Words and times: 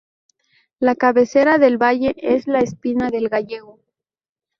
La 0.79 0.95
cabecera 0.95 1.59
del 1.59 1.77
valle 1.77 2.15
es 2.17 2.47
la 2.47 2.57
Espina 2.57 3.11
del 3.11 3.29
Gallego. 3.29 3.77